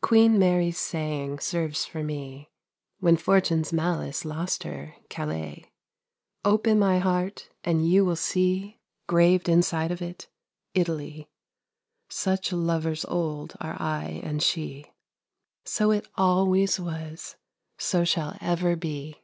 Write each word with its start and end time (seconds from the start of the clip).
Queen 0.00 0.40
Mary's 0.40 0.76
saying 0.76 1.38
serves 1.38 1.84
for 1.86 2.02
me 2.02 2.48
40 2.98 2.98
(When 2.98 3.16
fortune's 3.16 3.72
malice 3.72 4.24
Lost 4.24 4.64
her, 4.64 4.96
Calais) 5.08 5.70
Open 6.44 6.80
my 6.80 6.98
heart 6.98 7.48
and 7.62 7.88
you 7.88 8.04
will 8.04 8.16
see 8.16 8.80
Graved 9.06 9.48
inside 9.48 9.92
of 9.92 10.02
it, 10.02 10.26
'Italy,' 10.74 11.28
Such 12.08 12.52
lovers 12.52 13.04
old 13.04 13.54
are 13.60 13.76
I 13.80 14.20
and 14.24 14.42
she; 14.42 14.80
45 14.82 14.94
So 15.66 15.90
it 15.92 16.08
always 16.16 16.80
was, 16.80 17.36
so 17.78 18.02
shall 18.04 18.36
ever 18.40 18.74
be! 18.74 19.22